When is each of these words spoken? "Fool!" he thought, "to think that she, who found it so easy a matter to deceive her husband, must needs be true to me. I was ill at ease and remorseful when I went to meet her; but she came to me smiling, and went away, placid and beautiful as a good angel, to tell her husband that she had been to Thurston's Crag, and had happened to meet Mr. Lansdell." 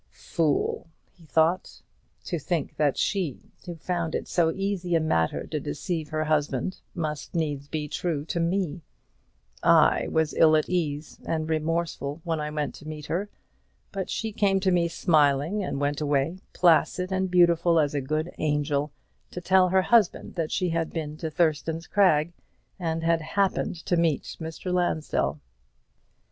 "Fool!" 0.33 0.87
he 1.11 1.27
thought, 1.27 1.83
"to 2.23 2.39
think 2.39 2.75
that 2.77 2.97
she, 2.97 3.51
who 3.67 3.75
found 3.75 4.15
it 4.15 4.27
so 4.27 4.49
easy 4.51 4.95
a 4.95 4.99
matter 4.99 5.45
to 5.45 5.59
deceive 5.59 6.09
her 6.09 6.23
husband, 6.23 6.81
must 6.95 7.35
needs 7.35 7.67
be 7.67 7.87
true 7.87 8.25
to 8.25 8.39
me. 8.39 8.81
I 9.61 10.07
was 10.09 10.33
ill 10.33 10.55
at 10.55 10.67
ease 10.67 11.19
and 11.23 11.47
remorseful 11.47 12.19
when 12.23 12.39
I 12.39 12.49
went 12.49 12.73
to 12.77 12.87
meet 12.87 13.05
her; 13.05 13.29
but 13.91 14.09
she 14.09 14.31
came 14.31 14.59
to 14.61 14.71
me 14.71 14.87
smiling, 14.87 15.63
and 15.63 15.79
went 15.79 16.01
away, 16.01 16.39
placid 16.51 17.11
and 17.11 17.29
beautiful 17.29 17.79
as 17.79 17.93
a 17.93 18.01
good 18.01 18.31
angel, 18.39 18.91
to 19.29 19.39
tell 19.39 19.69
her 19.69 19.83
husband 19.83 20.33
that 20.33 20.51
she 20.51 20.69
had 20.69 20.89
been 20.91 21.15
to 21.17 21.29
Thurston's 21.29 21.85
Crag, 21.85 22.33
and 22.79 23.03
had 23.03 23.21
happened 23.21 23.75
to 23.85 23.95
meet 23.97 24.35
Mr. 24.41 24.73
Lansdell." 24.73 25.39